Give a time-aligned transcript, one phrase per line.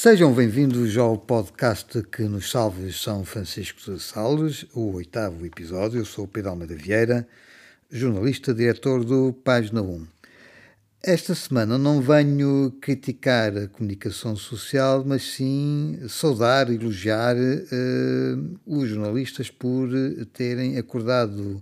[0.00, 5.98] Sejam bem-vindos ao podcast que nos salve São Francisco de Sales, o oitavo episódio.
[5.98, 7.26] Eu sou Pedro Almeida Vieira,
[7.90, 10.06] jornalista, diretor do Página 1.
[11.02, 19.50] Esta semana não venho criticar a comunicação social, mas sim saudar, elogiar uh, os jornalistas
[19.50, 19.88] por
[20.32, 21.60] terem acordado,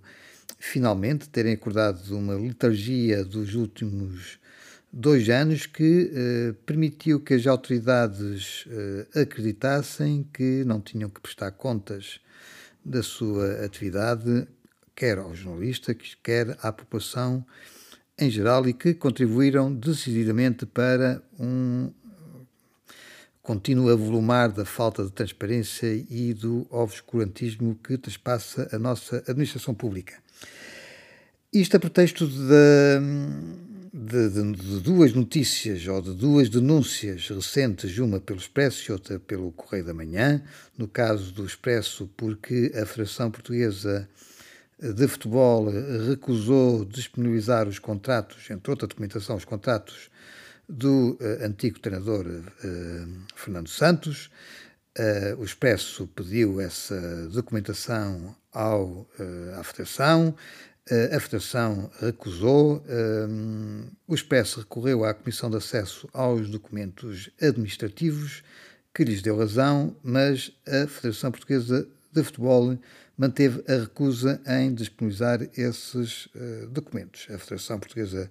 [0.59, 4.39] finalmente, terem acordado uma letargia dos últimos
[4.93, 11.51] dois anos que eh, permitiu que as autoridades eh, acreditassem que não tinham que prestar
[11.53, 12.21] contas
[12.85, 14.47] da sua atividade,
[14.95, 17.45] quer aos jornalistas, quer à população
[18.19, 21.93] em geral, e que contribuíram decididamente para um
[23.43, 30.15] contínuo avolumar da falta de transparência e do obscurantismo que trespassa a nossa administração pública.
[31.53, 33.01] Isto a pretexto da
[33.97, 39.19] de, de, de, duas notícias ou de duas denúncias recentes, uma pelo Expresso e outra
[39.19, 40.43] pelo Correio da Manhã.
[40.77, 44.07] No caso do Expresso, porque a Federação Portuguesa
[44.79, 45.71] de Futebol
[46.11, 50.11] recusou disponibilizar os contratos, entre outra documentação, os contratos
[50.69, 54.31] do uh, antigo treinador uh, Fernando Santos.
[54.99, 59.09] Uh, o Expresso pediu essa documentação ao,
[59.59, 60.35] à Federação,
[61.13, 62.83] a Federação recusou,
[64.07, 68.45] o Expresso recorreu à Comissão de Acesso aos Documentos Administrativos,
[68.95, 72.79] que lhes deu razão, mas a Federação Portuguesa de Futebol
[73.19, 77.27] manteve a recusa em disponibilizar esses uh, documentos.
[77.31, 78.31] A Federação Portuguesa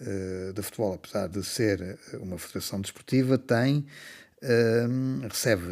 [0.00, 3.86] uh, de Futebol, apesar de ser uma federação desportiva, tem,
[5.22, 5.62] recebe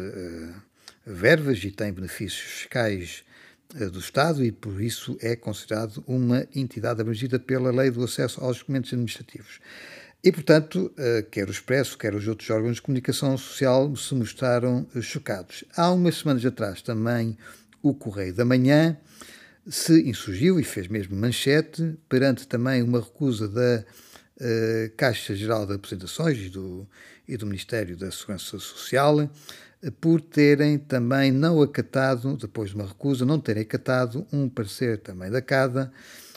[1.05, 3.32] verbas e tem benefícios fiscais eh,
[3.91, 8.59] do Estado e, por isso, é considerado uma entidade abrangida pela Lei do Acesso aos
[8.59, 9.59] Documentos Administrativos.
[10.23, 14.87] E, portanto, eh, quer o Expresso, quer os outros órgãos de comunicação social se mostraram
[14.95, 15.65] eh, chocados.
[15.75, 17.37] Há umas semanas atrás também
[17.81, 18.97] o Correio da Manhã
[19.67, 23.83] se insurgiu e fez mesmo manchete perante também uma recusa da
[24.97, 26.87] Caixa Geral de Apresentações e do,
[27.27, 29.29] e do Ministério da Segurança Social
[29.91, 35.29] por terem também não acatado, depois de uma recusa, não terem acatado um parecer também
[35.29, 35.91] da CADA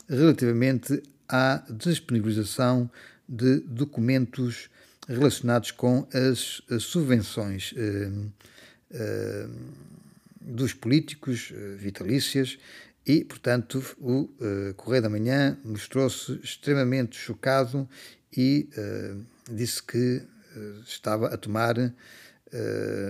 [0.08, 2.90] relativamente à disponibilização
[3.28, 4.68] de documentos
[5.08, 8.10] relacionados com as, as subvenções eh,
[8.92, 9.48] eh,
[10.46, 12.58] dos políticos eh, vitalícias
[13.04, 17.88] e, portanto, o eh, Correio da Manhã mostrou-se extremamente chocado
[18.36, 19.14] e eh,
[19.50, 20.22] disse que
[20.86, 21.76] estava a tomar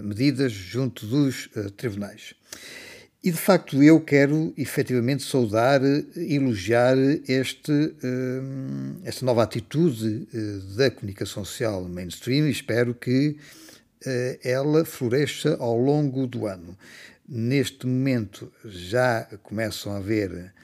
[0.02, 2.34] medidas junto dos uh, tribunais.
[3.22, 5.80] E de facto eu quero efetivamente saudar,
[6.14, 7.72] elogiar este,
[9.04, 10.28] esta nova atitude
[10.76, 13.36] da comunicação social mainstream e espero que
[14.44, 16.78] ela floresça ao longo do ano.
[17.28, 20.54] Neste momento já começam a haver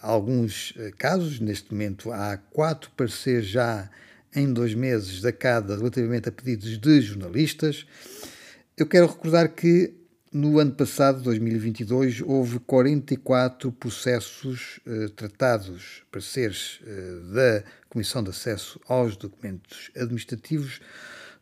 [0.00, 3.90] alguns casos, neste momento há quatro pareceres já
[4.34, 7.86] em dois meses da CADA relativamente a pedidos de jornalistas.
[8.76, 9.94] Eu quero recordar que
[10.34, 18.80] no ano passado, 2022, houve 44 processos eh, tratados, pareceres eh, da Comissão de Acesso
[18.88, 20.80] aos Documentos Administrativos.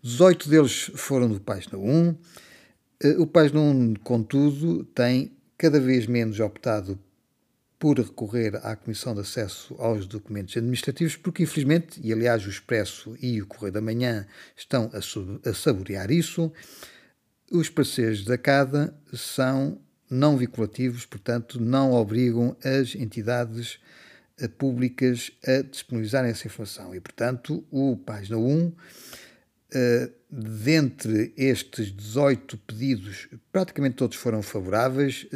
[0.02, 2.16] 18 deles foram do Página 1.
[3.02, 6.98] Eh, o Página 1, contudo, tem cada vez menos optado
[7.82, 13.16] por recorrer à Comissão de Acesso aos Documentos Administrativos, porque infelizmente, e aliás o Expresso
[13.20, 14.24] e o Correio da Manhã
[14.56, 16.52] estão a, a saborear isso,
[17.50, 23.80] os parceiros da CADA são não vinculativos, portanto, não obrigam as entidades
[24.38, 26.94] eh, públicas a disponibilizarem essa informação.
[26.94, 28.72] E, portanto, o Página 1,
[29.74, 35.26] eh, dentre estes 18 pedidos, praticamente todos foram favoráveis.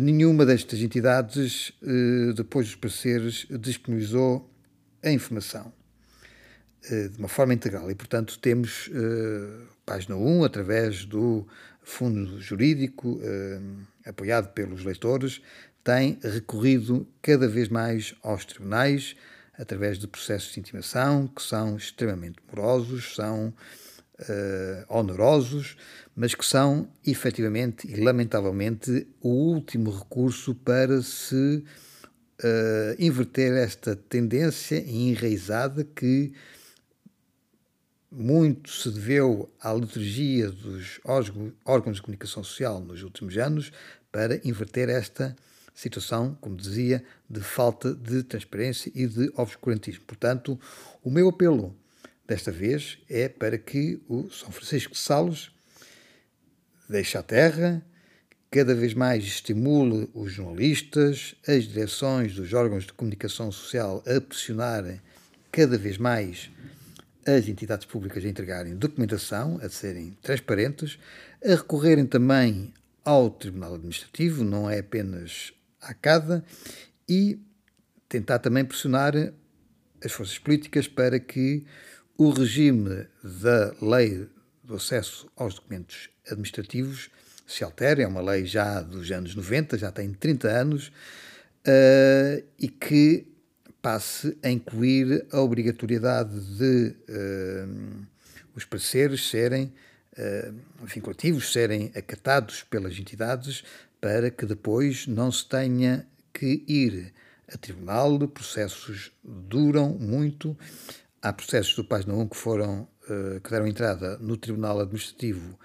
[0.00, 4.50] Nenhuma destas entidades, eh, depois dos pareceres, disponibilizou
[5.00, 5.72] a informação
[6.90, 7.88] eh, de uma forma integral.
[7.88, 11.46] E, portanto, temos eh, página 1, através do
[11.80, 13.20] Fundo Jurídico,
[14.06, 15.42] apoiado pelos leitores,
[15.84, 19.14] tem recorrido cada vez mais aos tribunais,
[19.56, 23.52] através de processos de intimação que são extremamente morosos, são
[24.20, 25.76] uh, onerosos,
[26.14, 31.64] mas que são efetivamente e lamentavelmente o último recurso para se
[32.42, 36.32] uh, inverter esta tendência enraizada que
[38.10, 41.00] muito se deveu à liturgia dos
[41.64, 43.72] órgãos de comunicação social nos últimos anos
[44.12, 45.34] para inverter esta
[45.74, 50.04] situação, como dizia, de falta de transparência e de obscurantismo.
[50.06, 50.58] Portanto,
[51.02, 51.76] o meu apelo
[52.26, 55.50] desta vez é para que o São Francisco de Sales
[56.88, 57.84] deixe a terra,
[58.50, 65.00] cada vez mais estimule os jornalistas, as direções dos órgãos de comunicação social a pressionarem
[65.50, 66.50] cada vez mais
[67.26, 70.98] as entidades públicas a entregarem documentação, a serem transparentes,
[71.44, 72.72] a recorrerem também
[73.04, 76.44] ao Tribunal Administrativo, não é apenas à CADA,
[77.08, 77.38] e
[78.08, 79.14] tentar também pressionar
[80.04, 81.64] as forças políticas para que
[82.16, 84.28] o regime da lei
[84.62, 87.10] do acesso aos documentos administrativos
[87.46, 92.68] se altere, é uma lei já dos anos 90, já tem 30 anos, uh, e
[92.68, 93.26] que
[93.82, 98.06] passe a incluir a obrigatoriedade de uh,
[98.54, 99.72] os pareceres serem
[100.16, 103.62] uh, vinculativos, serem acatados pelas entidades,
[104.00, 107.12] para que depois não se tenha que ir
[107.52, 110.56] a tribunal, processos duram muito.
[111.24, 115.58] Há processos do Página 1 que foram uh, que deram entrada no Tribunal Administrativo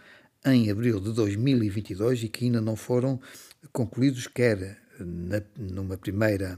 [0.45, 3.19] em abril de 2022 e que ainda não foram
[3.73, 6.57] concluídos, quer na, numa primeira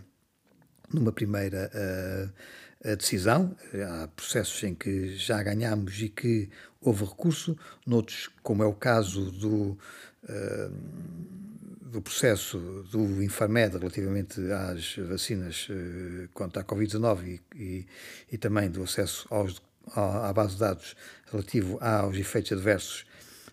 [0.93, 3.57] numa primeira uh, decisão.
[3.73, 7.57] Há processos em que já ganhamos e que houve recurso,
[7.87, 9.79] noutros, como é o caso do,
[10.25, 11.50] uh,
[11.91, 12.57] do processo
[12.89, 17.87] do Infarmed relativamente às vacinas uh, contra a Covid-19 e, e,
[18.31, 19.61] e, também do acesso aos,
[19.93, 20.95] à base de dados
[21.29, 23.05] relativo aos efeitos adversos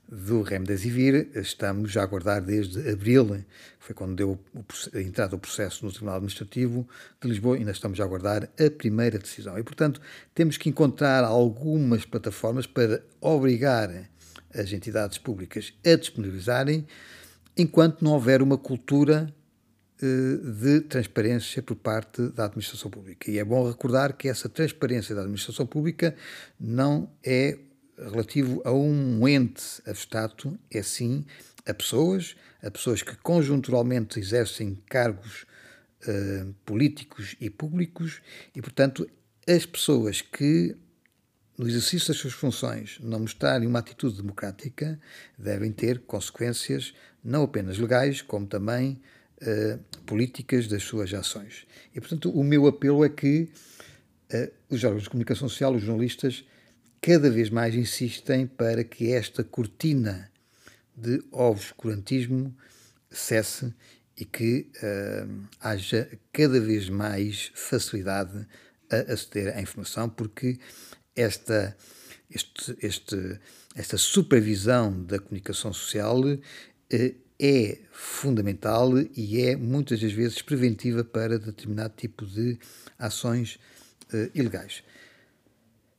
[0.08, 3.44] do Remdesivir, estamos a aguardar desde abril, que
[3.79, 4.38] foi quando deu
[4.94, 6.88] a entrada do processo no Tribunal Administrativo
[7.20, 9.58] de Lisboa, ainda estamos a aguardar a primeira decisão.
[9.58, 10.00] E, portanto,
[10.35, 14.08] temos que encontrar algumas plataformas para obrigar
[14.55, 16.87] as entidades públicas a disponibilizarem,
[17.58, 19.34] enquanto não houver uma cultura
[20.00, 23.28] eh, de transparência por parte da administração pública.
[23.28, 26.14] E é bom recordar que essa transparência da administração pública
[26.58, 27.58] não é
[27.99, 31.25] relativo a um ente abstrato, é sim
[31.66, 35.44] a pessoas, a pessoas que conjunturalmente exercem cargos
[36.06, 38.22] uh, políticos e públicos
[38.54, 39.08] e, portanto,
[39.49, 40.76] as pessoas que,
[41.58, 44.99] no exercício das suas funções, não mostrarem uma atitude democrática,
[45.37, 49.02] devem ter consequências não apenas legais, como também
[49.43, 51.66] uh, políticas das suas ações.
[51.93, 53.50] E, portanto, o meu apelo é que
[54.32, 56.44] uh, os órgãos de comunicação social, os jornalistas,
[57.00, 60.31] cada vez mais insistem para que esta cortina
[60.96, 62.54] de obscurantismo
[63.11, 63.75] cesse
[64.16, 68.46] e que uh, haja cada vez mais facilidade
[68.90, 70.58] a aceder à informação, porque
[71.19, 71.76] esta,
[72.31, 73.41] este, este,
[73.75, 81.38] esta supervisão da comunicação social uh, é fundamental e é muitas das vezes preventiva para
[81.38, 82.59] determinado tipo de
[82.99, 83.59] ações
[84.12, 84.82] uh, ilegais.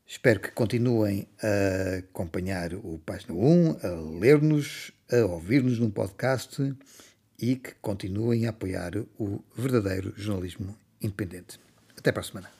[0.08, 6.74] Espero que continuem a acompanhar o Página 1, a ler-nos, a ouvir-nos num podcast
[7.38, 11.60] e que continuem a apoiar o verdadeiro jornalismo independente.
[11.96, 12.59] Até para a semana.